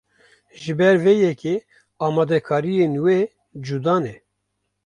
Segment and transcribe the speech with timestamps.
[0.61, 1.55] Ji ber vê yekê
[2.05, 3.17] amadekariyên wê
[3.65, 4.15] cuda ne.